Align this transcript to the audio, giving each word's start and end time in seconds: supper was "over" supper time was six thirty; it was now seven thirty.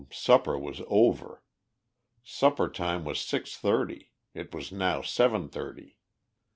supper 0.09 0.57
was 0.57 0.81
"over" 0.87 1.43
supper 2.23 2.67
time 2.67 3.05
was 3.05 3.19
six 3.21 3.55
thirty; 3.55 4.11
it 4.33 4.51
was 4.51 4.71
now 4.71 5.03
seven 5.03 5.47
thirty. 5.47 5.99